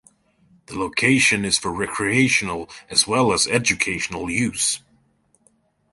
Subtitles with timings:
[0.65, 4.81] The location is for recreational as well as educational use.